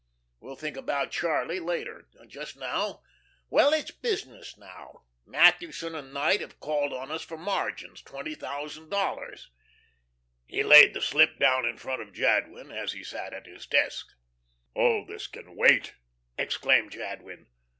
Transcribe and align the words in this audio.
We'll 0.39 0.55
think 0.55 0.77
about 0.77 1.11
Charlie, 1.11 1.59
later. 1.59 2.07
Just 2.27 2.57
now... 2.57 3.03
well 3.51 3.71
it's 3.71 3.91
business 3.91 4.57
now. 4.57 5.03
Mathewson 5.27 5.93
& 6.13 6.13
Knight 6.13 6.41
have 6.41 6.59
called 6.59 6.91
on 6.91 7.11
us 7.11 7.21
for 7.23 7.37
margins 7.37 8.01
twenty 8.01 8.33
thousand 8.33 8.89
dollars." 8.89 9.51
He 10.47 10.63
laid 10.63 10.95
the 10.95 11.01
slip 11.01 11.37
down 11.37 11.65
in 11.67 11.77
front 11.77 12.01
of 12.01 12.13
Jadwin, 12.13 12.71
as 12.71 12.93
he 12.93 13.03
sat 13.03 13.31
at 13.31 13.45
his 13.45 13.67
desk. 13.67 14.07
"Oh, 14.75 15.05
this 15.05 15.27
can 15.27 15.55
wait?" 15.55 15.93
exclaimed 16.35 16.93
Jadwin. 16.93 17.45